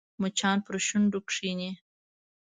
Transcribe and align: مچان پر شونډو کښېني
مچان 0.21 0.57
پر 0.65 0.75
شونډو 0.87 1.19
کښېني 1.27 1.71